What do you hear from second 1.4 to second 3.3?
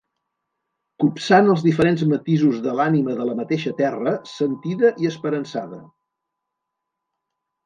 els diferents matisos de l'ànima de